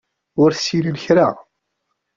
[0.41, 1.27] Ur ssinen kra.